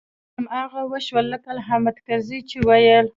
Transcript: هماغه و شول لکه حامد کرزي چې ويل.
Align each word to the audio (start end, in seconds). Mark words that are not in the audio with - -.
هماغه 0.37 0.81
و 0.91 0.93
شول 1.05 1.25
لکه 1.33 1.51
حامد 1.67 1.95
کرزي 2.05 2.39
چې 2.49 2.57
ويل. 2.67 3.05